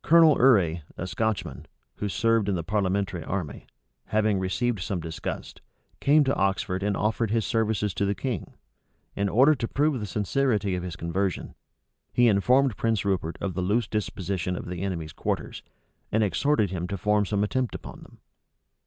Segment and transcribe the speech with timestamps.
[0.00, 3.66] Colonel Urrey, a Scotchman, who served in the parliamentary army,
[4.06, 5.60] having received some disgust,
[6.00, 8.54] came to Oxford and offered his services to the king.
[9.14, 11.54] In order to prove the sincerity of his conversion,
[12.14, 15.62] he informed Prince Rupert of the loose disposition of the enemy's quarters,
[16.10, 18.20] and exhorted him to form some attempt upon them.